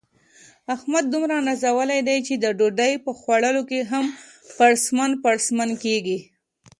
[0.75, 3.61] احمد دومره نازولی دی، چې د ډوډۍ په خوړلو
[3.91, 4.05] هم
[4.57, 6.19] پړسپن پړسپن کېږي.